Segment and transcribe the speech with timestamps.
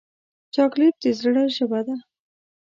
[0.53, 1.95] چاکلېټ د زړه ژبه ده.